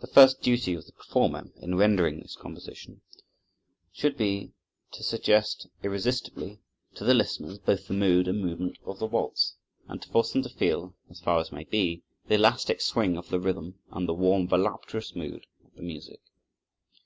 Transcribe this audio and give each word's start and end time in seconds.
The 0.00 0.06
first 0.06 0.42
duty 0.42 0.74
of 0.74 0.84
the 0.84 0.92
performer 0.92 1.50
in 1.56 1.76
rendering 1.76 2.20
this 2.20 2.36
composition 2.36 3.00
should 3.90 4.18
be 4.18 4.52
to 4.92 5.02
suggest 5.02 5.66
irresistibly 5.82 6.60
to 6.96 7.04
the 7.04 7.14
listeners 7.14 7.58
both 7.58 7.88
the 7.88 7.94
mood 7.94 8.28
and 8.28 8.38
movement 8.44 8.76
of 8.84 8.98
the 8.98 9.06
waltz, 9.06 9.54
and 9.88 10.02
to 10.02 10.10
force 10.10 10.34
them 10.34 10.42
to 10.42 10.50
feel, 10.50 10.94
as 11.08 11.20
far 11.20 11.40
as 11.40 11.52
may 11.52 11.64
be, 11.64 12.02
the 12.28 12.34
elastic 12.34 12.82
swing 12.82 13.16
of 13.16 13.30
the 13.30 13.40
rhythm 13.40 13.78
and 13.90 14.06
the 14.06 14.12
warm, 14.12 14.46
voluptuous 14.46 15.16
mood 15.16 15.46
of 15.64 15.74
the 15.74 15.80
music. 15.82 16.20